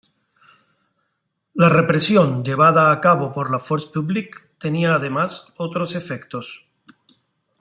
La 1.53 1.69
represión 1.69 2.43
llevada 2.43 2.91
a 2.91 2.99
cabo 3.01 3.31
por 3.31 3.51
la 3.51 3.59
"Force 3.59 3.87
Publique" 3.93 4.39
tenía 4.57 4.95
además 4.95 5.53
otros 5.57 5.93
efectos. 5.93 6.65